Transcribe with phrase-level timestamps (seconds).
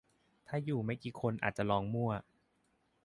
[0.47, 2.11] ถ้าอยู่ไม่กี่คนอาจจะลองมั่ว